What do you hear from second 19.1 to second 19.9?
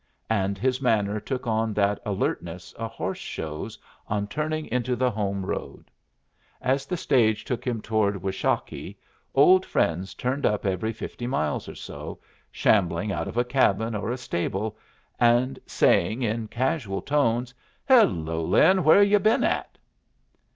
been at?"